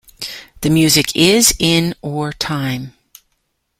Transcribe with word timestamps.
The 0.61 0.71
music 0.71 1.15
is 1.15 1.53
in 1.59 1.93
or 2.01 2.33
time. 2.33 2.95